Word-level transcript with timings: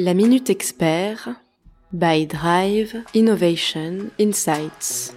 La 0.00 0.14
Minute 0.14 0.48
Expert 0.48 1.28
by 1.92 2.24
Drive 2.24 3.02
Innovation 3.14 4.10
Insights. 4.20 5.12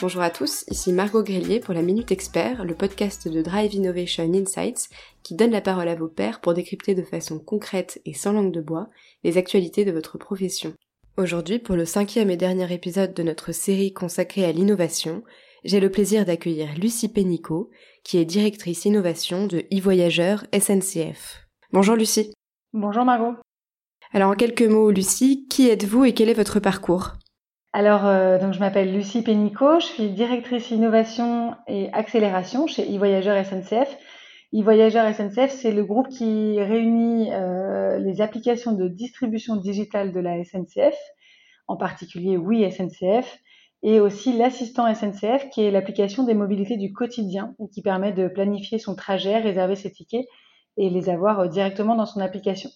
Bonjour 0.00 0.22
à 0.22 0.30
tous, 0.30 0.64
ici 0.70 0.92
Margot 0.92 1.24
Grélier 1.24 1.58
pour 1.58 1.74
la 1.74 1.82
Minute 1.82 2.12
Expert, 2.12 2.64
le 2.64 2.76
podcast 2.76 3.26
de 3.26 3.42
Drive 3.42 3.74
Innovation 3.74 4.32
Insights 4.32 4.88
qui 5.24 5.34
donne 5.34 5.50
la 5.50 5.60
parole 5.60 5.88
à 5.88 5.96
vos 5.96 6.06
pairs 6.06 6.40
pour 6.40 6.54
décrypter 6.54 6.94
de 6.94 7.02
façon 7.02 7.40
concrète 7.40 8.00
et 8.06 8.14
sans 8.14 8.34
langue 8.34 8.52
de 8.52 8.60
bois 8.60 8.88
les 9.24 9.36
actualités 9.36 9.84
de 9.84 9.90
votre 9.90 10.16
profession. 10.16 10.74
Aujourd'hui, 11.16 11.60
pour 11.60 11.76
le 11.76 11.84
cinquième 11.84 12.28
et 12.28 12.36
dernier 12.36 12.72
épisode 12.74 13.14
de 13.14 13.22
notre 13.22 13.52
série 13.52 13.92
consacrée 13.92 14.44
à 14.44 14.50
l'innovation, 14.50 15.22
j'ai 15.62 15.78
le 15.78 15.88
plaisir 15.88 16.24
d'accueillir 16.24 16.74
Lucie 16.76 17.08
Pénicaud, 17.08 17.70
qui 18.02 18.18
est 18.18 18.24
directrice 18.24 18.84
innovation 18.84 19.46
de 19.46 19.58
e-voyageurs 19.72 20.44
SNCF. 20.52 21.46
Bonjour 21.72 21.94
Lucie. 21.94 22.32
Bonjour 22.72 23.04
Margot. 23.04 23.36
Alors 24.12 24.32
en 24.32 24.34
quelques 24.34 24.62
mots, 24.62 24.90
Lucie, 24.90 25.46
qui 25.48 25.68
êtes-vous 25.68 26.04
et 26.04 26.14
quel 26.14 26.28
est 26.28 26.34
votre 26.34 26.58
parcours? 26.58 27.12
Alors, 27.72 28.06
euh, 28.06 28.40
donc 28.40 28.52
je 28.52 28.58
m'appelle 28.58 28.92
Lucie 28.92 29.22
Pénicaud, 29.22 29.78
je 29.78 29.86
suis 29.86 30.08
directrice 30.10 30.72
innovation 30.72 31.54
et 31.68 31.92
accélération 31.92 32.66
chez 32.66 32.82
e-voyageurs 32.92 33.44
SNCF 33.46 33.96
e-Voyageurs 34.54 35.12
SNCF, 35.12 35.50
c'est 35.50 35.72
le 35.72 35.84
groupe 35.84 36.08
qui 36.08 36.60
réunit 36.60 37.32
euh, 37.32 37.98
les 37.98 38.20
applications 38.20 38.72
de 38.72 38.86
distribution 38.86 39.56
digitale 39.56 40.12
de 40.12 40.20
la 40.20 40.44
SNCF, 40.44 40.96
en 41.66 41.76
particulier 41.76 42.36
Oui 42.36 42.70
SNCF, 42.70 43.38
et 43.82 43.98
aussi 43.98 44.36
l'assistant 44.36 44.92
SNCF, 44.94 45.50
qui 45.50 45.62
est 45.62 45.72
l'application 45.72 46.22
des 46.22 46.34
mobilités 46.34 46.76
du 46.76 46.92
quotidien 46.92 47.56
qui 47.72 47.82
permet 47.82 48.12
de 48.12 48.28
planifier 48.28 48.78
son 48.78 48.94
trajet, 48.94 49.38
réserver 49.38 49.74
ses 49.74 49.90
tickets 49.90 50.26
et 50.76 50.88
les 50.88 51.10
avoir 51.10 51.40
euh, 51.40 51.48
directement 51.48 51.96
dans 51.96 52.06
son 52.06 52.20
application. 52.20 52.70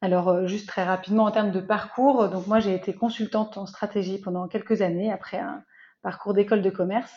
Alors, 0.00 0.28
euh, 0.28 0.46
juste 0.46 0.68
très 0.68 0.82
rapidement 0.82 1.24
en 1.24 1.30
termes 1.30 1.52
de 1.52 1.60
parcours, 1.60 2.28
donc 2.30 2.48
moi 2.48 2.58
j'ai 2.58 2.74
été 2.74 2.94
consultante 2.94 3.56
en 3.58 3.66
stratégie 3.66 4.18
pendant 4.20 4.48
quelques 4.48 4.82
années 4.82 5.12
après 5.12 5.38
un 5.38 5.62
parcours 6.02 6.34
d'école 6.34 6.62
de 6.62 6.70
commerce. 6.70 7.14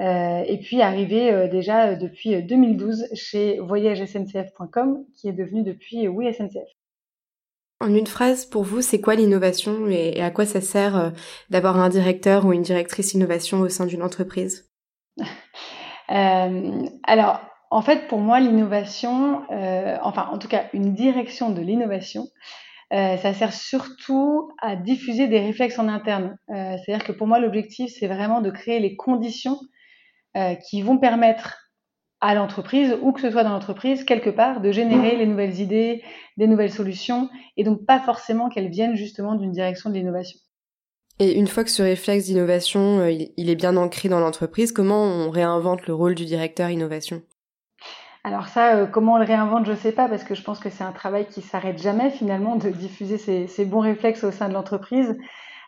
Euh, 0.00 0.42
et 0.46 0.58
puis 0.58 0.80
arrivé 0.80 1.30
euh, 1.30 1.46
déjà 1.46 1.88
euh, 1.88 1.96
depuis 1.96 2.42
2012 2.42 3.08
chez 3.14 3.58
voyagesncf.com, 3.58 5.04
qui 5.14 5.28
est 5.28 5.32
devenu 5.32 5.62
depuis 5.62 6.08
Oui 6.08 6.32
SNCF. 6.32 6.68
En 7.80 7.94
une 7.94 8.06
phrase, 8.06 8.46
pour 8.46 8.62
vous, 8.62 8.80
c'est 8.82 9.00
quoi 9.00 9.14
l'innovation 9.14 9.88
et 9.88 10.22
à 10.22 10.30
quoi 10.30 10.44
ça 10.44 10.60
sert 10.60 11.12
d'avoir 11.48 11.78
un 11.78 11.88
directeur 11.88 12.44
ou 12.44 12.52
une 12.52 12.60
directrice 12.60 13.14
innovation 13.14 13.60
au 13.60 13.70
sein 13.70 13.86
d'une 13.86 14.02
entreprise? 14.02 14.70
Alors, 16.08 17.40
en 17.70 17.80
fait, 17.80 18.06
pour 18.08 18.18
moi, 18.18 18.38
l'innovation, 18.38 19.44
enfin, 20.02 20.28
en 20.30 20.36
tout 20.36 20.48
cas, 20.48 20.64
une 20.74 20.92
direction 20.92 21.48
de 21.48 21.62
l'innovation, 21.62 22.26
ça 22.90 23.32
sert 23.32 23.54
surtout 23.54 24.50
à 24.60 24.76
diffuser 24.76 25.26
des 25.26 25.40
réflexes 25.40 25.78
en 25.78 25.88
interne. 25.88 26.36
C'est-à-dire 26.48 27.04
que 27.06 27.12
pour 27.12 27.28
moi, 27.28 27.38
l'objectif, 27.38 27.90
c'est 27.98 28.08
vraiment 28.08 28.42
de 28.42 28.50
créer 28.50 28.78
les 28.78 28.94
conditions 28.94 29.58
euh, 30.36 30.54
qui 30.54 30.82
vont 30.82 30.98
permettre 30.98 31.58
à 32.20 32.34
l'entreprise, 32.34 32.96
ou 33.00 33.12
que 33.12 33.20
ce 33.20 33.30
soit 33.30 33.44
dans 33.44 33.50
l'entreprise, 33.50 34.04
quelque 34.04 34.30
part, 34.30 34.60
de 34.60 34.72
générer 34.72 35.16
les 35.16 35.26
nouvelles 35.26 35.58
idées, 35.58 36.02
des 36.36 36.46
nouvelles 36.46 36.72
solutions, 36.72 37.30
et 37.56 37.64
donc 37.64 37.86
pas 37.86 37.98
forcément 37.98 38.50
qu'elles 38.50 38.68
viennent 38.68 38.94
justement 38.94 39.34
d'une 39.34 39.52
direction 39.52 39.88
de 39.88 39.94
l'innovation. 39.94 40.38
Et 41.18 41.38
une 41.38 41.46
fois 41.46 41.64
que 41.64 41.70
ce 41.70 41.82
réflexe 41.82 42.26
d'innovation, 42.26 43.00
euh, 43.00 43.10
il 43.10 43.50
est 43.50 43.56
bien 43.56 43.76
ancré 43.76 44.08
dans 44.08 44.20
l'entreprise, 44.20 44.72
comment 44.72 45.02
on 45.02 45.30
réinvente 45.30 45.86
le 45.86 45.94
rôle 45.94 46.14
du 46.14 46.24
directeur 46.24 46.70
innovation? 46.70 47.22
Alors 48.22 48.48
ça, 48.48 48.76
euh, 48.76 48.86
comment 48.86 49.14
on 49.14 49.18
le 49.18 49.24
réinvente, 49.24 49.64
je 49.64 49.72
ne 49.72 49.76
sais 49.76 49.92
pas, 49.92 50.08
parce 50.08 50.24
que 50.24 50.34
je 50.34 50.42
pense 50.42 50.60
que 50.60 50.68
c'est 50.68 50.84
un 50.84 50.92
travail 50.92 51.26
qui 51.26 51.40
s'arrête 51.40 51.80
jamais 51.80 52.10
finalement 52.10 52.56
de 52.56 52.68
diffuser 52.68 53.16
ces, 53.16 53.46
ces, 53.46 53.64
bons 53.64 53.80
réflexes 53.80 54.24
au 54.24 54.30
sein 54.30 54.48
de 54.48 54.54
l'entreprise. 54.54 55.16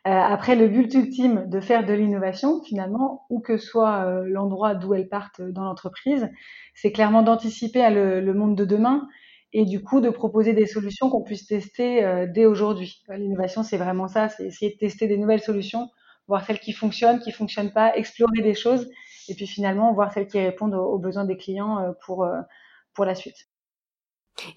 Euh, 0.09 0.11
après, 0.11 0.57
le 0.57 0.67
but 0.67 0.93
ultime 0.95 1.49
de 1.49 1.61
faire 1.61 1.87
de 1.87 1.93
l'innovation, 1.93 2.61
finalement, 2.65 3.25
où 3.31 3.41
que 3.41 3.57
soit 3.57 4.05
euh, 4.05 4.25
l'endroit 4.27 4.75
d'où 4.75 4.95
elle 4.95 5.09
parte 5.09 5.41
dans 5.41 5.63
l'entreprise, 5.63 6.29
c'est 6.75 6.91
clairement 6.91 7.23
d'anticiper 7.23 7.89
le, 7.89 8.21
le, 8.21 8.35
monde 8.35 8.57
de 8.57 8.65
demain 8.65 9.07
et 9.53 9.65
du 9.65 9.81
coup 9.81 10.01
de 10.01 10.11
proposer 10.11 10.55
des 10.55 10.67
solutions 10.67 11.09
qu'on 11.09 11.23
puisse 11.23 11.47
tester 11.47 12.05
euh, 12.05 12.27
dès 12.29 12.47
aujourd'hui. 12.47 13.05
L'innovation, 13.11 13.63
c'est 13.63 13.77
vraiment 13.77 14.09
ça, 14.09 14.29
c'est 14.29 14.47
essayer 14.47 14.73
de 14.73 14.79
tester 14.79 15.07
des 15.07 15.17
nouvelles 15.17 15.43
solutions, 15.43 15.89
voir 16.27 16.45
celles 16.45 16.59
qui 16.59 16.73
fonctionnent, 16.73 17.21
qui 17.21 17.31
fonctionnent 17.31 17.73
pas, 17.73 17.95
explorer 17.97 18.43
des 18.43 18.55
choses 18.55 18.91
et 19.29 19.35
puis 19.35 19.47
finalement 19.47 19.95
voir 19.95 20.13
celles 20.13 20.27
qui 20.27 20.41
répondent 20.41 20.75
aux 20.75 20.99
besoins 20.99 21.25
des 21.25 21.37
clients 21.37 21.95
pour, 22.05 22.27
pour 22.93 23.05
la 23.05 23.15
suite. 23.15 23.37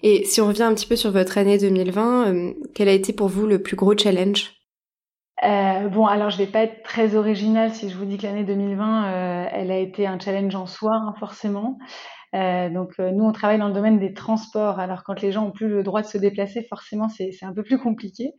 Et 0.02 0.24
si 0.24 0.40
on 0.40 0.48
revient 0.48 0.64
un 0.64 0.74
petit 0.74 0.86
peu 0.86 0.96
sur 0.96 1.12
votre 1.12 1.38
année 1.38 1.58
2020, 1.58 2.54
quel 2.74 2.88
a 2.88 2.92
été 2.92 3.12
pour 3.12 3.28
vous 3.28 3.46
le 3.46 3.62
plus 3.62 3.76
gros 3.76 3.96
challenge? 3.96 4.55
Euh, 5.44 5.88
bon, 5.88 6.06
alors 6.06 6.30
je 6.30 6.38
vais 6.38 6.46
pas 6.46 6.62
être 6.62 6.82
très 6.82 7.14
originale 7.14 7.72
si 7.72 7.90
je 7.90 7.96
vous 7.96 8.06
dis 8.06 8.16
que 8.16 8.22
l'année 8.22 8.44
2020, 8.44 9.04
euh, 9.06 9.48
elle 9.52 9.70
a 9.70 9.78
été 9.78 10.06
un 10.06 10.18
challenge 10.18 10.54
en 10.54 10.66
soi, 10.66 10.94
hein, 10.94 11.14
forcément. 11.18 11.78
Euh, 12.34 12.70
donc 12.70 12.94
euh, 12.98 13.10
nous, 13.12 13.24
on 13.24 13.32
travaille 13.32 13.58
dans 13.58 13.68
le 13.68 13.74
domaine 13.74 13.98
des 13.98 14.14
transports. 14.14 14.80
Alors 14.80 15.04
quand 15.04 15.20
les 15.20 15.32
gens 15.32 15.46
ont 15.46 15.52
plus 15.52 15.68
le 15.68 15.82
droit 15.82 16.02
de 16.02 16.06
se 16.06 16.18
déplacer, 16.18 16.62
forcément, 16.68 17.08
c'est 17.08 17.32
un 17.42 17.52
peu 17.52 17.62
plus 17.62 17.78
compliqué. 17.78 18.32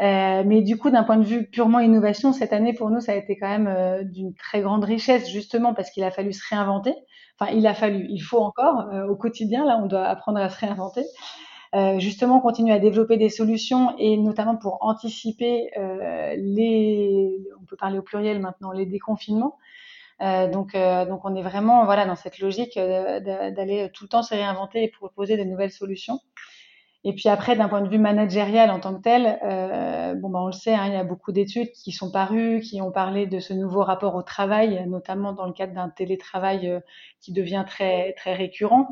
Euh, 0.00 0.42
mais 0.46 0.62
du 0.62 0.78
coup, 0.78 0.90
d'un 0.90 1.04
point 1.04 1.18
de 1.18 1.24
vue 1.24 1.48
purement 1.50 1.80
innovation, 1.80 2.32
cette 2.32 2.52
année 2.52 2.74
pour 2.74 2.90
nous, 2.90 3.00
ça 3.00 3.12
a 3.12 3.16
été 3.16 3.36
quand 3.38 3.48
même 3.48 4.04
d'une 4.10 4.34
très 4.34 4.62
grande 4.62 4.84
richesse, 4.84 5.30
justement 5.30 5.74
parce 5.74 5.90
qu'il 5.90 6.04
a 6.04 6.10
fallu 6.10 6.32
se 6.32 6.42
réinventer. 6.50 6.94
Enfin, 7.38 7.52
il 7.52 7.66
a 7.66 7.74
fallu, 7.74 8.06
il 8.08 8.20
faut 8.20 8.40
encore 8.40 8.86
au 9.08 9.16
quotidien. 9.16 9.64
Là, 9.64 9.80
on 9.82 9.86
doit 9.86 10.04
apprendre 10.06 10.40
à 10.40 10.48
se 10.48 10.58
réinventer. 10.58 11.02
Euh, 11.74 11.98
justement 11.98 12.38
continuer 12.40 12.74
à 12.74 12.78
développer 12.78 13.16
des 13.16 13.30
solutions 13.30 13.94
et 13.98 14.18
notamment 14.18 14.56
pour 14.56 14.84
anticiper 14.84 15.70
euh, 15.78 16.34
les, 16.36 17.30
on 17.62 17.64
peut 17.64 17.76
parler 17.76 17.98
au 17.98 18.02
pluriel 18.02 18.40
maintenant, 18.40 18.72
les 18.72 18.84
déconfinements. 18.84 19.56
Euh, 20.20 20.50
donc, 20.50 20.74
euh, 20.74 21.06
donc 21.06 21.24
on 21.24 21.34
est 21.34 21.42
vraiment 21.42 21.86
voilà 21.86 22.04
dans 22.04 22.14
cette 22.14 22.38
logique 22.40 22.76
euh, 22.76 23.20
d'aller 23.20 23.90
tout 23.94 24.04
le 24.04 24.08
temps 24.08 24.22
se 24.22 24.34
réinventer 24.34 24.82
et 24.84 24.88
proposer 24.88 25.38
de 25.38 25.44
nouvelles 25.44 25.70
solutions. 25.70 26.20
Et 27.04 27.14
puis 27.14 27.30
après, 27.30 27.56
d'un 27.56 27.68
point 27.68 27.80
de 27.80 27.88
vue 27.88 27.98
managérial 27.98 28.70
en 28.70 28.78
tant 28.78 28.94
que 28.94 29.00
tel, 29.00 29.40
euh, 29.42 30.14
bon 30.14 30.28
ben 30.28 30.40
on 30.40 30.46
le 30.46 30.52
sait, 30.52 30.74
hein, 30.74 30.86
il 30.88 30.92
y 30.92 30.96
a 30.96 31.04
beaucoup 31.04 31.32
d'études 31.32 31.72
qui 31.72 31.90
sont 31.90 32.12
parues, 32.12 32.60
qui 32.60 32.82
ont 32.82 32.92
parlé 32.92 33.26
de 33.26 33.40
ce 33.40 33.54
nouveau 33.54 33.82
rapport 33.82 34.14
au 34.14 34.22
travail, 34.22 34.86
notamment 34.86 35.32
dans 35.32 35.46
le 35.46 35.52
cadre 35.52 35.72
d'un 35.72 35.88
télétravail 35.88 36.80
qui 37.20 37.32
devient 37.32 37.64
très 37.66 38.12
très 38.12 38.34
récurrent. 38.34 38.88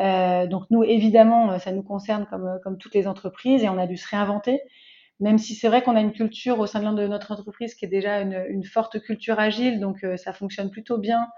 Euh, 0.00 0.46
donc 0.46 0.64
nous, 0.70 0.82
évidemment, 0.82 1.58
ça 1.58 1.72
nous 1.72 1.82
concerne 1.82 2.26
comme, 2.26 2.58
comme 2.64 2.78
toutes 2.78 2.94
les 2.94 3.06
entreprises 3.06 3.62
et 3.62 3.68
on 3.68 3.78
a 3.78 3.86
dû 3.86 3.96
se 3.96 4.08
réinventer. 4.08 4.60
Même 5.20 5.38
si 5.38 5.54
c'est 5.54 5.68
vrai 5.68 5.82
qu'on 5.82 5.94
a 5.96 6.00
une 6.00 6.12
culture 6.12 6.58
au 6.58 6.66
sein 6.66 6.92
de 6.92 7.06
notre 7.06 7.32
entreprise 7.32 7.74
qui 7.74 7.84
est 7.84 7.88
déjà 7.88 8.20
une, 8.20 8.44
une 8.48 8.64
forte 8.64 9.00
culture 9.00 9.38
agile, 9.38 9.78
donc 9.80 10.02
euh, 10.04 10.16
ça 10.16 10.32
fonctionne 10.32 10.70
plutôt 10.70 10.98
bien 10.98 11.28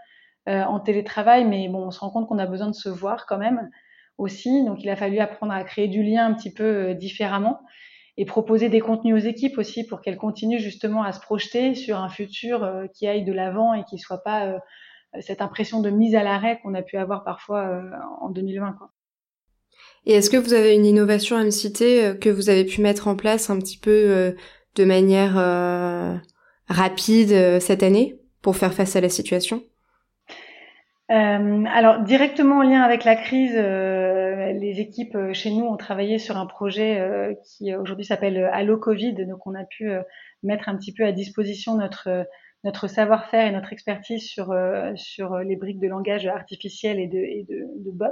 euh, 0.47 0.63
en 0.63 0.79
télétravail, 0.79 1.47
mais 1.47 1.69
bon, 1.69 1.87
on 1.87 1.91
se 1.91 2.01
rend 2.01 2.11
compte 2.11 2.29
qu'on 2.29 2.39
a 2.39 2.45
besoin 2.45 2.69
de 2.69 2.75
se 2.75 2.91
voir 2.91 3.25
quand 3.25 3.39
même 3.39 3.71
aussi. 4.19 4.63
Donc 4.65 4.83
il 4.83 4.91
a 4.91 4.97
fallu 4.97 5.19
apprendre 5.19 5.55
à 5.55 5.65
créer 5.65 5.89
du 5.89 6.03
lien 6.03 6.27
un 6.27 6.35
petit 6.35 6.53
peu 6.53 6.91
euh, 6.91 6.95
différemment 6.95 7.61
et 8.19 8.27
proposer 8.27 8.69
des 8.69 8.81
contenus 8.81 9.15
aux 9.15 9.27
équipes 9.27 9.57
aussi 9.57 9.87
pour 9.87 10.03
qu'elles 10.03 10.19
continuent 10.19 10.59
justement 10.59 11.03
à 11.03 11.13
se 11.13 11.21
projeter 11.21 11.75
sur 11.75 11.99
un 11.99 12.11
futur 12.11 12.63
euh, 12.63 12.87
qui 12.95 13.07
aille 13.07 13.25
de 13.25 13.33
l'avant 13.33 13.73
et 13.73 13.85
qui 13.85 13.99
soit 13.99 14.23
pas 14.23 14.59
cette 15.21 15.41
impression 15.41 15.81
de 15.81 15.91
mise 15.91 16.15
à 16.15 16.23
l'arrêt 16.23 16.61
qu'on 16.63 16.75
a 16.75 16.83
pu 16.83 16.97
avoir 16.97 17.25
parfois 17.25 17.67
euh, 17.67 17.91
en 18.21 18.31
2020. 18.31 18.73
Quoi. 18.79 18.91
Et 20.07 20.13
est-ce 20.13 20.31
que 20.31 20.37
vous 20.37 20.53
avez 20.53 20.75
une 20.75 20.85
innovation 20.85 21.37
à 21.37 21.45
me 21.45 21.51
citer 21.51 22.05
euh, 22.05 22.15
que 22.15 22.29
vous 22.29 22.51
avez 22.51 22.65
pu 22.65 22.81
mettre 22.81 23.09
en 23.09 23.17
place 23.17 23.51
un 23.51 23.59
petit 23.59 23.79
peu 23.79 23.91
euh, 23.91 24.33
de 24.75 24.85
manière 24.85 25.35
rapide 26.69 27.61
cette 27.61 27.83
année 27.83 28.19
pour 28.43 28.57
faire 28.57 28.75
face 28.75 28.97
à 28.97 29.01
la 29.01 29.09
situation? 29.09 29.63
Euh, 31.11 31.65
alors 31.67 32.01
directement 32.01 32.59
en 32.59 32.63
lien 32.63 32.81
avec 32.81 33.05
la 33.05 33.15
crise, 33.15 33.55
euh, 33.57 34.53
les 34.53 34.81
équipes 34.81 35.19
chez 35.35 35.51
nous 35.51 35.67
ont 35.67 35.77
travaillé 35.77 36.19
sur 36.19 36.39
un 36.39 36.47
projet 36.47 36.99
euh, 36.99 37.35
qui 37.45 37.75
aujourd'hui 37.75 38.07
s'appelle 38.07 38.49
Allo 38.53 38.79
Covid. 38.79 39.15
Donc 39.27 39.47
on 39.47 39.55
a 39.55 39.65
pu 39.65 39.91
mettre 40.43 40.69
un 40.69 40.77
petit 40.77 40.95
peu 40.95 41.05
à 41.05 41.13
disposition 41.13 41.77
notre 41.77 42.27
notre 42.65 42.89
savoir-faire 42.89 43.47
et 43.47 43.53
notre 43.53 43.73
expertise 43.73 44.27
sur, 44.27 44.51
euh, 44.51 44.93
sur 44.97 45.39
les 45.39 45.55
briques 45.55 45.81
de 45.81 45.89
langage 45.89 46.27
artificiel 46.27 46.99
et 46.99 47.07
de, 47.07 47.47
de, 47.49 47.91
bots 47.91 48.07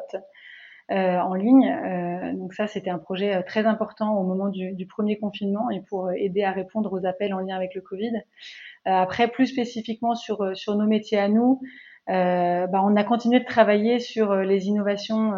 euh, 0.91 1.19
en 1.19 1.35
ligne. 1.35 1.67
Euh, 1.67 2.33
donc 2.35 2.53
ça, 2.53 2.67
c'était 2.67 2.91
un 2.91 2.99
projet 2.99 3.43
très 3.45 3.65
important 3.65 4.15
au 4.19 4.25
moment 4.25 4.49
du, 4.49 4.87
premier 4.87 5.19
confinement 5.19 5.71
et 5.71 5.81
pour 5.81 6.13
aider 6.13 6.45
à 6.45 6.53
répondre 6.53 6.93
aux 6.93 7.07
appels 7.07 7.33
en 7.33 7.39
lien 7.39 7.57
avec 7.57 7.75
le 7.75 7.81
Covid. 7.81 8.13
Après, 8.85 9.29
plus 9.29 9.47
spécifiquement 9.47 10.15
sur, 10.15 10.55
sur 10.55 10.77
nos 10.77 10.87
métiers 10.87 11.19
à 11.19 11.29
nous, 11.29 11.61
bah, 12.09 12.83
on 12.85 12.95
a 12.97 13.05
continué 13.05 13.41
de 13.41 13.47
travailler 13.47 14.01
sur 14.01 14.35
les 14.35 14.67
innovations 14.67 15.33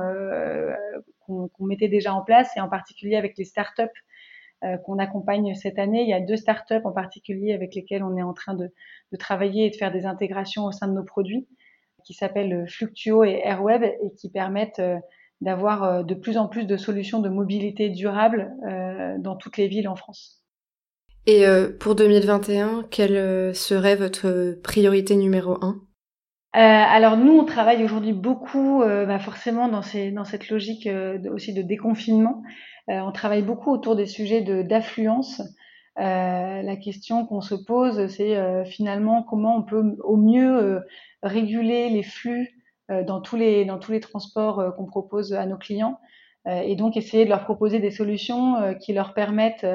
qu'on 1.20 1.48
qu 1.48 1.64
mettait 1.64 1.88
déjà 1.88 2.14
en 2.14 2.22
place 2.22 2.50
et 2.56 2.60
en 2.60 2.68
particulier 2.68 3.16
avec 3.16 3.36
les 3.38 3.44
startups 3.44 3.84
qu'on 4.84 4.98
accompagne 4.98 5.54
cette 5.54 5.78
année. 5.78 6.02
Il 6.02 6.08
y 6.08 6.14
a 6.14 6.20
deux 6.20 6.38
startups 6.38 6.84
en 6.84 6.92
particulier 6.92 7.52
avec 7.52 7.74
lesquelles 7.74 8.02
on 8.02 8.16
est 8.16 8.22
en 8.22 8.32
train 8.32 8.54
de, 8.54 8.72
de 9.14 9.18
travailler 9.18 9.66
et 9.66 9.70
de 9.70 9.76
faire 9.76 9.92
des 9.92 10.06
intégrations 10.06 10.64
au 10.64 10.72
sein 10.72 10.88
de 10.88 10.92
nos 10.92 11.04
produits 11.04 11.46
qui 12.04 12.12
s'appellent 12.12 12.66
Fluctuo 12.68 13.24
et 13.24 13.40
Airweb 13.44 13.82
et 13.82 14.14
qui 14.18 14.30
permettent 14.30 14.82
d'avoir 15.40 16.04
de 16.04 16.14
plus 16.14 16.36
en 16.36 16.48
plus 16.48 16.66
de 16.66 16.76
solutions 16.76 17.20
de 17.20 17.30
mobilité 17.30 17.88
durable 17.88 18.52
dans 19.20 19.36
toutes 19.36 19.56
les 19.56 19.68
villes 19.68 19.88
en 19.88 19.96
France. 19.96 20.42
Et 21.26 21.46
pour 21.80 21.94
2021, 21.94 22.84
quelle 22.90 23.54
serait 23.54 23.96
votre 23.96 24.58
priorité 24.62 25.16
numéro 25.16 25.56
un? 25.64 25.80
Euh, 26.54 26.60
alors 26.60 27.16
nous, 27.16 27.32
on 27.32 27.44
travaille 27.44 27.82
aujourd'hui 27.82 28.12
beaucoup, 28.12 28.82
euh, 28.82 29.06
bah 29.06 29.18
forcément 29.18 29.66
dans, 29.66 29.82
ces, 29.82 30.12
dans 30.12 30.24
cette 30.24 30.48
logique 30.50 30.86
euh, 30.86 31.18
aussi 31.32 31.52
de 31.52 31.62
déconfinement. 31.62 32.42
on 32.86 33.10
travaille 33.10 33.42
beaucoup 33.42 33.72
autour 33.72 33.96
des 33.96 34.06
sujets 34.06 34.40
de, 34.40 34.62
d'affluence. 35.96 36.64
la 36.64 36.76
question 36.76 37.26
qu'on 37.26 37.40
se 37.40 37.54
pose, 37.54 38.06
c'est 38.08 38.64
finalement 38.64 39.22
comment 39.22 39.56
on 39.56 39.62
peut 39.62 39.96
au 40.02 40.16
mieux 40.16 40.82
réguler 41.22 41.90
les 41.90 42.02
flux 42.02 42.62
dans 42.88 43.20
tous 43.20 43.36
les 43.36 43.64
dans 43.64 43.78
tous 43.78 43.92
les 43.92 44.00
transports 44.00 44.74
qu'on 44.76 44.86
propose 44.86 45.32
à 45.32 45.46
nos 45.46 45.56
clients, 45.56 45.98
et 46.46 46.76
donc 46.76 46.96
essayer 46.96 47.24
de 47.24 47.30
leur 47.30 47.44
proposer 47.44 47.78
des 47.80 47.90
solutions 47.90 48.74
qui 48.80 48.92
leur 48.92 49.14
permettent 49.14 49.66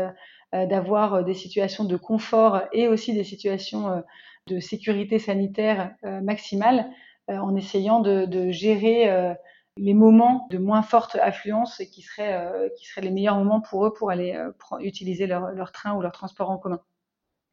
d'avoir 0.52 1.24
des 1.24 1.34
situations 1.34 1.86
de 1.86 1.98
confort 1.98 2.62
et 2.74 2.88
aussi 2.88 3.14
des 3.14 3.24
situations 3.24 4.02
de 4.50 4.60
sécurité 4.60 5.20
sanitaire 5.20 5.96
euh, 6.04 6.22
maximale 6.22 6.90
euh, 7.30 7.38
en 7.38 7.56
essayant 7.56 8.02
de, 8.02 8.52
gérer 8.52 9.10
euh, 9.10 9.34
les 9.80 9.94
moments 9.94 10.48
de 10.52 10.58
moins 10.58 10.82
forte 10.82 11.18
affluence 11.22 11.80
et 11.80 11.90
qui 11.90 12.02
seraient, 12.02 12.72
qui 12.78 12.86
seraient 12.86 13.02
les 13.02 13.12
meilleurs 13.12 13.38
moments 13.38 13.62
pour 13.62 13.86
eux 13.86 13.94
pour 13.94 14.12
aller 14.12 14.38
utiliser 14.80 15.28
leur, 15.28 15.72
train 15.72 15.96
ou 15.96 16.02
leur 16.02 16.12
transport 16.12 16.50
en 16.50 16.58
commun. 16.58 16.82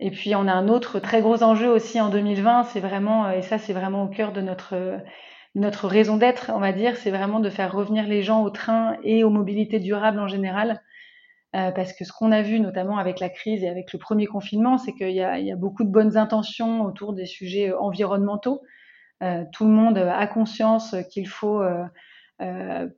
Et 0.00 0.10
puis 0.10 0.34
on 0.34 0.46
a 0.46 0.52
un 0.52 0.68
autre 0.68 0.98
très 0.98 1.22
gros 1.22 1.42
enjeu 1.42 1.68
aussi 1.68 2.00
en 2.00 2.10
2020, 2.10 2.64
c'est 2.64 2.80
vraiment, 2.80 3.30
et 3.30 3.42
ça 3.42 3.58
c'est 3.58 3.72
vraiment 3.72 4.04
au 4.04 4.08
cœur 4.08 4.32
de 4.32 4.40
notre, 4.40 5.00
notre 5.54 5.88
raison 5.88 6.18
d'être, 6.18 6.52
on 6.54 6.60
va 6.60 6.72
dire, 6.72 6.96
c'est 6.96 7.10
vraiment 7.10 7.40
de 7.40 7.48
faire 7.48 7.72
revenir 7.72 8.06
les 8.06 8.22
gens 8.22 8.42
au 8.42 8.50
train 8.50 8.98
et 9.02 9.24
aux 9.24 9.30
mobilités 9.30 9.80
durables 9.80 10.20
en 10.20 10.28
général. 10.28 10.82
Euh, 11.56 11.70
parce 11.70 11.94
que 11.94 12.04
ce 12.04 12.12
qu'on 12.12 12.32
a 12.32 12.42
vu 12.42 12.60
notamment 12.60 12.98
avec 12.98 13.20
la 13.20 13.30
crise 13.30 13.64
et 13.64 13.68
avec 13.68 13.92
le 13.94 13.98
premier 13.98 14.26
confinement, 14.26 14.76
c'est 14.76 14.92
qu'il 14.92 15.10
y, 15.10 15.14
y, 15.14 15.52
a 15.52 15.56
beaucoup 15.56 15.84
de 15.84 15.88
bonnes 15.88 16.18
intentions 16.18 16.82
autour 16.82 17.14
des 17.14 17.24
sujets 17.24 17.70
euh, 17.70 17.80
environnementaux. 17.80 18.60
Euh, 19.22 19.44
tout 19.52 19.64
le 19.64 19.70
monde 19.70 19.96
a 19.96 20.26
conscience 20.26 20.94
qu'il 21.10 21.26
faut 21.26 21.62
euh, 21.62 21.84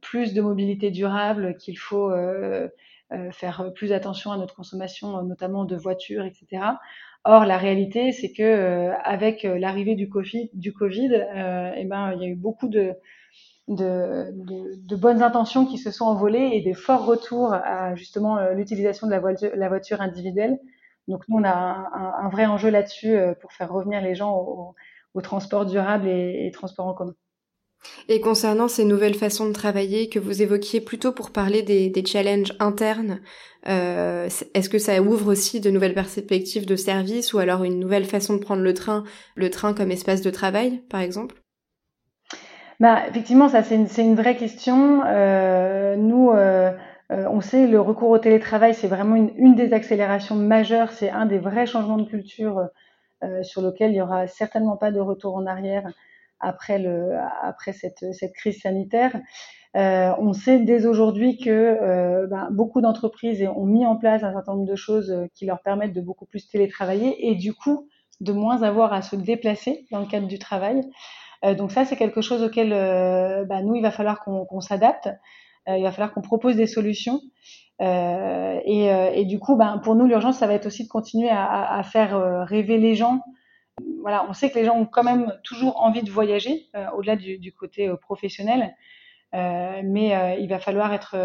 plus 0.00 0.34
de 0.34 0.40
mobilité 0.40 0.90
durable, 0.90 1.56
qu'il 1.56 1.78
faut 1.78 2.12
faire 3.32 3.72
plus 3.74 3.92
attention 3.92 4.32
à 4.32 4.36
notre 4.36 4.54
consommation, 4.54 5.22
notamment 5.22 5.64
de 5.64 5.76
voitures, 5.76 6.24
etc. 6.24 6.62
Or, 7.24 7.44
la 7.44 7.58
réalité, 7.58 8.12
c'est 8.12 8.32
que 8.32 8.90
avec 9.04 9.42
l'arrivée 9.44 9.94
du 9.94 10.08
Covid, 10.08 10.50
du 10.54 10.72
COVID 10.72 11.26
eh 11.76 11.84
ben, 11.84 12.12
il 12.14 12.22
y 12.22 12.24
a 12.24 12.28
eu 12.28 12.36
beaucoup 12.36 12.68
de, 12.68 12.94
de, 13.68 14.32
de, 14.32 14.96
bonnes 14.96 15.22
intentions 15.22 15.66
qui 15.66 15.78
se 15.78 15.90
sont 15.90 16.06
envolées 16.06 16.50
et 16.54 16.62
des 16.62 16.74
forts 16.74 17.04
retours 17.04 17.52
à 17.52 17.94
justement 17.94 18.38
euh, 18.38 18.54
l'utilisation 18.54 19.06
de 19.06 19.12
la 19.12 19.20
voiture, 19.20 19.50
la 19.54 19.68
voiture, 19.68 20.00
individuelle. 20.00 20.58
Donc 21.06 21.22
nous, 21.28 21.36
on 21.38 21.44
a 21.44 21.50
un, 21.50 22.24
un, 22.24 22.28
vrai 22.30 22.46
enjeu 22.46 22.70
là-dessus 22.70 23.14
euh, 23.14 23.34
pour 23.34 23.52
faire 23.52 23.70
revenir 23.70 24.00
les 24.00 24.14
gens 24.14 24.34
au, 24.34 24.74
au 25.14 25.20
transport 25.20 25.66
durable 25.66 26.08
et, 26.08 26.46
et, 26.46 26.50
transport 26.50 26.86
en 26.86 26.94
commun. 26.94 27.14
Et 28.08 28.20
concernant 28.20 28.68
ces 28.68 28.84
nouvelles 28.84 29.14
façons 29.14 29.46
de 29.46 29.52
travailler 29.52 30.08
que 30.08 30.18
vous 30.18 30.42
évoquiez 30.42 30.80
plutôt 30.80 31.12
pour 31.12 31.30
parler 31.30 31.62
des, 31.62 31.90
des 31.90 32.04
challenges 32.04 32.54
internes, 32.58 33.20
euh, 33.66 34.28
est-ce 34.54 34.68
que 34.68 34.78
ça 34.78 35.00
ouvre 35.02 35.30
aussi 35.30 35.60
de 35.60 35.70
nouvelles 35.70 35.94
perspectives 35.94 36.66
de 36.66 36.76
service 36.76 37.34
ou 37.34 37.38
alors 37.38 37.64
une 37.64 37.78
nouvelle 37.78 38.04
façon 38.04 38.34
de 38.34 38.40
prendre 38.40 38.62
le 38.62 38.74
train, 38.74 39.04
le 39.34 39.50
train 39.50 39.74
comme 39.74 39.90
espace 39.90 40.22
de 40.22 40.30
travail, 40.30 40.82
par 40.88 41.00
exemple? 41.00 41.36
Bah, 42.80 43.02
effectivement, 43.08 43.48
ça 43.48 43.62
c'est 43.62 43.74
une, 43.74 43.88
une, 43.98 44.14
vraie 44.14 44.36
question. 44.36 45.02
Euh, 45.04 45.96
nous, 45.96 46.30
euh, 46.30 46.72
on 47.10 47.40
sait 47.40 47.66
le 47.66 47.80
recours 47.80 48.10
au 48.10 48.18
télétravail, 48.18 48.74
c'est 48.74 48.86
vraiment 48.86 49.16
une, 49.16 49.32
une, 49.36 49.54
des 49.54 49.72
accélérations 49.72 50.36
majeures. 50.36 50.92
C'est 50.92 51.10
un 51.10 51.26
des 51.26 51.38
vrais 51.38 51.66
changements 51.66 51.98
de 51.98 52.08
culture 52.08 52.68
sur 53.42 53.62
lequel 53.62 53.90
il 53.90 53.96
y 53.96 54.00
aura 54.00 54.28
certainement 54.28 54.76
pas 54.76 54.92
de 54.92 55.00
retour 55.00 55.34
en 55.34 55.44
arrière 55.46 55.90
après 56.40 56.78
le 56.78 57.16
après 57.42 57.72
cette, 57.72 58.12
cette 58.12 58.32
crise 58.32 58.60
sanitaire. 58.60 59.20
Euh, 59.76 60.12
on 60.18 60.32
sait 60.32 60.60
dès 60.60 60.86
aujourd'hui 60.86 61.38
que 61.38 62.26
ben, 62.26 62.48
beaucoup 62.50 62.80
d'entreprises 62.80 63.46
ont 63.54 63.66
mis 63.66 63.84
en 63.84 63.96
place 63.96 64.22
un 64.22 64.32
certain 64.32 64.54
nombre 64.54 64.68
de 64.68 64.76
choses 64.76 65.28
qui 65.34 65.44
leur 65.46 65.60
permettent 65.60 65.92
de 65.92 66.00
beaucoup 66.00 66.24
plus 66.24 66.48
télétravailler 66.48 67.28
et 67.28 67.34
du 67.34 67.52
coup 67.54 67.88
de 68.20 68.32
moins 68.32 68.62
avoir 68.62 68.92
à 68.92 69.02
se 69.02 69.16
déplacer 69.16 69.86
dans 69.90 70.00
le 70.00 70.06
cadre 70.06 70.26
du 70.26 70.38
travail. 70.38 70.82
Euh, 71.44 71.54
donc 71.54 71.70
ça, 71.70 71.84
c'est 71.84 71.96
quelque 71.96 72.20
chose 72.20 72.42
auquel 72.42 72.72
euh, 72.72 73.44
bah, 73.44 73.62
nous, 73.62 73.74
il 73.74 73.82
va 73.82 73.90
falloir 73.90 74.20
qu'on 74.20 74.60
s'adapte. 74.60 75.08
Euh, 75.68 75.76
il 75.76 75.82
va 75.82 75.92
falloir 75.92 76.12
qu'on 76.12 76.22
propose 76.22 76.56
des 76.56 76.66
solutions. 76.66 77.20
Et, 77.80 78.88
et, 79.14 79.24
du 79.24 79.38
coup, 79.38 79.54
ben, 79.54 79.78
pour 79.78 79.94
nous, 79.94 80.06
l'urgence, 80.06 80.38
ça 80.38 80.48
va 80.48 80.54
être 80.54 80.66
aussi 80.66 80.82
de 80.82 80.88
continuer 80.88 81.28
à, 81.30 81.76
à 81.76 81.82
faire 81.84 82.44
rêver 82.44 82.76
les 82.76 82.96
gens 82.96 83.20
on 84.28 84.32
sait 84.32 84.50
que 84.50 84.58
les 84.58 84.64
gens 84.64 84.76
ont 84.76 84.86
quand 84.86 85.04
même 85.04 85.38
toujours 85.44 85.82
envie 85.82 86.02
de 86.02 86.10
voyager, 86.10 86.66
au-delà 86.96 87.16
du, 87.16 87.52
côté 87.52 87.90
professionnel, 88.00 88.74
euh, 89.34 89.80
mais 89.84 90.38
il 90.40 90.48
va 90.48 90.58
falloir 90.58 90.92
être, 90.92 91.16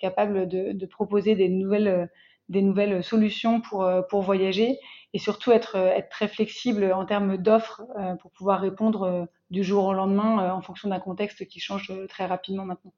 capable 0.00 0.48
de, 0.48 0.86
proposer 0.86 1.34
des 1.34 1.48
nouvelles, 1.48 3.04
solutions 3.04 3.60
pour, 3.60 4.22
voyager 4.22 4.78
et 5.12 5.18
surtout 5.18 5.52
être, 5.52 5.76
très 6.10 6.28
flexible 6.28 6.92
en 6.92 7.04
termes 7.04 7.36
d'offres 7.36 7.82
pour 8.20 8.30
pouvoir 8.32 8.60
répondre 8.60 9.28
du 9.54 9.64
jour 9.64 9.84
au 9.84 9.94
lendemain 9.94 10.42
euh, 10.42 10.50
en 10.50 10.60
fonction 10.60 10.90
d'un 10.90 11.00
contexte 11.00 11.46
qui 11.46 11.60
change 11.60 11.90
euh, 11.90 12.06
très 12.06 12.26
rapidement 12.26 12.66
maintenant. 12.66 12.92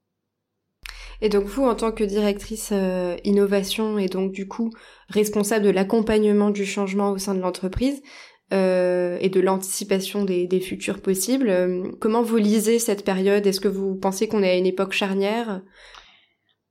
Et 1.22 1.28
donc 1.28 1.44
vous, 1.44 1.64
en 1.64 1.74
tant 1.74 1.92
que 1.92 2.04
directrice 2.04 2.70
euh, 2.72 3.16
innovation 3.24 3.98
et 3.98 4.08
donc 4.08 4.32
du 4.32 4.48
coup 4.48 4.70
responsable 5.08 5.64
de 5.64 5.70
l'accompagnement 5.70 6.50
du 6.50 6.66
changement 6.66 7.10
au 7.10 7.18
sein 7.18 7.34
de 7.34 7.40
l'entreprise 7.40 8.02
et 8.52 9.28
de 9.28 9.40
l'anticipation 9.40 10.24
des, 10.24 10.60
futurs 10.60 11.02
possibles, 11.02 11.52
comment 12.00 12.22
vous 12.22 12.36
lisez 12.36 12.78
cette 12.78 13.04
période? 13.04 13.46
Est-ce 13.46 13.60
que 13.60 13.68
vous 13.68 13.96
pensez 13.96 14.28
qu'on 14.28 14.42
est 14.42 14.50
à 14.50 14.56
une 14.56 14.66
époque 14.66 14.92
charnière? 14.92 15.62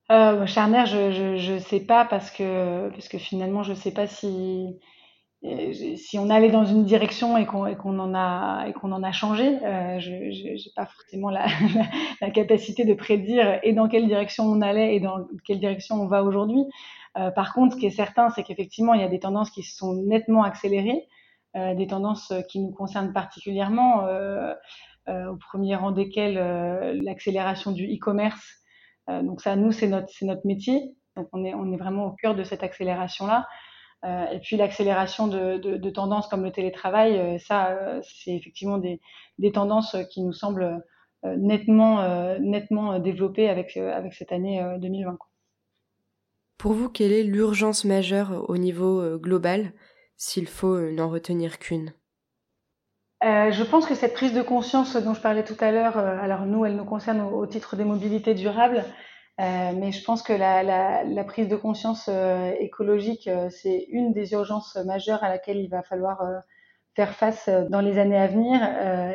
Charnière, 0.10 0.86
je 0.86 1.54
ne 1.54 1.60
sais 1.60 1.81
pas 1.81 2.06
parce 2.06 2.31
que 2.31 2.89
parce 2.89 3.07
que 3.07 3.18
finalement 3.18 3.63
je 3.63 3.72
ne 3.72 3.77
sais 3.77 3.92
pas 3.92 4.07
si 4.07 4.77
si 5.96 6.17
on 6.17 6.29
allait 6.29 6.50
dans 6.50 6.65
une 6.65 6.86
direction 6.86 7.38
et 7.38 7.46
qu'on 7.46 8.00
en 8.00 8.15
a 8.15 8.65
et 8.67 8.74
qu'on 8.74 8.91
en 8.91 9.03
a 9.03 9.12
changé, 9.12 9.46
euh, 9.63 10.00
je 10.00 10.12
n'ai 10.12 10.58
pas 10.75 10.86
forcément 10.86 11.29
la, 12.22 12.29
capacité 12.32 12.86
de 12.86 12.94
prédire 12.94 13.60
et 13.63 13.74
dans 13.74 13.88
quelle 13.88 14.08
direction 14.08 14.46
on 14.46 14.62
allait 14.62 14.96
et 14.96 15.00
dans 15.00 15.27
quelle 15.46 15.60
direction 15.60 15.96
on 15.96 16.08
va 16.08 16.24
aujourd'hui. 16.24 16.63
Euh, 17.17 17.32
par 17.32 17.53
contre, 17.53 17.75
ce 17.75 17.79
qui 17.79 17.86
est 17.86 17.91
certain, 17.91 18.29
c'est 18.29 18.44
qu'effectivement, 18.44 18.94
il 18.94 19.01
y 19.01 19.03
a 19.03 19.08
des 19.08 19.20
tendances 19.20 19.50
qui 19.51 19.63
se 19.63 19.75
sont 19.77 19.94
nettement 19.94 20.44
accélérées, 20.44 21.03
euh, 21.03 21.14
des 21.55 21.88
tendances 21.88 22.33
qui 22.50 22.59
nous 22.59 22.71
concernent 22.71 23.13
particulièrement, 23.13 24.05
euh, 24.05 24.53
euh, 25.07 25.31
au 25.31 25.38
premier 25.38 25.75
rang 25.75 25.91
desquelles 25.91 26.38
euh, 26.38 27.00
l'accélération 27.01 27.71
du 27.71 27.85
e-commerce. 27.85 28.62
donc 29.07 29.41
ça, 29.41 29.55
nous, 29.55 29.71
c'est 29.71 29.88
notre 29.88 30.12
notre 30.24 30.45
métier. 30.45 30.95
Donc 31.15 31.29
on 31.31 31.45
est 31.45 31.53
on 31.53 31.71
est 31.71 31.77
vraiment 31.77 32.07
au 32.07 32.12
cœur 32.12 32.35
de 32.35 32.43
cette 32.43 32.63
accélération 32.63 33.27
là. 33.27 33.45
Euh, 34.05 34.25
et 34.31 34.39
puis 34.39 34.55
l'accélération 34.55 35.27
de, 35.27 35.57
de, 35.57 35.89
tendances 35.89 36.27
comme 36.27 36.43
le 36.43 36.51
télétravail, 36.51 37.17
euh, 37.17 37.38
ça, 37.39 37.71
euh, 37.71 38.01
c'est 38.03 38.35
effectivement 38.35 38.77
des, 38.77 39.01
des, 39.39 39.51
tendances 39.51 39.95
qui 40.12 40.21
nous 40.21 40.33
semblent 40.33 40.83
nettement, 41.38 42.38
nettement 42.38 43.00
développées 43.00 43.50
avec, 43.50 43.77
avec 43.77 44.13
cette 44.13 44.31
année 44.31 44.63
2020. 44.79 45.17
Pour 46.59 46.74
vous, 46.74 46.88
quelle 46.88 47.12
est 47.12 47.24
l'urgence 47.24 47.83
majeure 47.83 48.47
au 48.47 48.57
niveau 48.57 49.17
global, 49.17 49.74
s'il 50.17 50.48
faut 50.48 50.79
n'en 50.91 51.10
retenir 51.10 51.60
qu'une 51.60 51.93
euh, 53.24 53.50
je 53.50 53.63
pense 53.63 53.88
que 53.88 53.95
cette 53.95 54.13
prise 54.13 54.34
de 54.34 54.41
conscience 54.43 54.98
dont 54.98 55.15
je 55.15 55.22
parlais 55.22 55.43
tout 55.43 55.55
à 55.60 55.72
l'heure, 55.72 55.98
alors 55.98 56.45
nous, 56.45 56.63
elle 56.65 56.75
nous 56.75 56.86
concerne 56.86 57.22
au, 57.22 57.48
titre 57.48 57.75
des 57.75 57.86
mobilités 57.86 58.36
durables, 58.36 58.84
euh, 59.41 59.74
mais 59.75 59.91
je 59.91 60.03
pense 60.03 60.24
que 60.24 60.31
la, 60.31 61.24
prise 61.25 61.50
de 61.50 61.57
conscience 61.57 62.07
euh, 62.10 62.53
écologique, 62.60 63.27
euh, 63.27 63.50
c'est 63.50 63.86
une 63.89 64.13
des 64.13 64.31
urgences 64.31 64.77
majeures 64.86 65.24
à 65.25 65.29
laquelle 65.29 65.57
il 65.57 65.67
va 65.67 65.84
falloir 65.84 66.24
faire 66.95 67.13
face 67.13 67.50
dans 67.69 67.81
les 67.81 67.98
années 67.98 68.17
à 68.17 68.27
venir. 68.27 68.62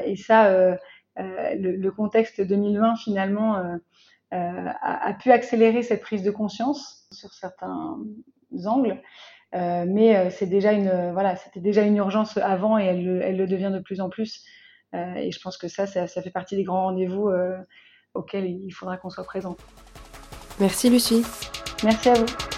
et 0.04 0.16
ça, 0.16 0.76
le, 1.16 1.88
contexte 1.90 2.42
2020 2.42 2.96
finalement 2.96 3.78
a, 4.30 5.14
pu 5.14 5.32
accélérer 5.32 5.82
cette 5.82 6.02
prise 6.02 6.22
de 6.22 6.30
conscience 6.30 7.08
sur 7.10 7.32
certains 7.32 7.98
angles. 8.66 9.00
Mais 9.52 10.30
c'est 10.30 10.46
déjà 10.46 10.72
une 10.72 11.12
voilà, 11.12 11.36
c'était 11.36 11.60
déjà 11.60 11.82
une 11.82 11.96
urgence 11.96 12.36
avant 12.36 12.78
et 12.78 12.84
elle, 12.84 13.22
elle, 13.24 13.36
le 13.36 13.46
devient 13.46 13.70
de 13.72 13.80
plus 13.80 14.00
en 14.00 14.08
plus. 14.08 14.44
et 14.94 15.30
je 15.30 15.40
pense 15.40 15.56
que 15.56 15.68
ça, 15.68 15.86
ça, 15.86 16.06
ça 16.06 16.22
fait 16.22 16.30
partie 16.30 16.56
des 16.56 16.64
grands 16.64 16.84
rendez-vous 16.84 17.30
auxquels 18.14 18.46
il 18.46 18.70
faudra 18.70 18.96
qu'on 18.96 19.10
soit 19.10 19.24
présent. 19.24 19.56
Merci 20.58 20.90
Lucie. 20.90 21.24
Merci 21.82 22.10
à 22.10 22.14
vous. 22.14 22.49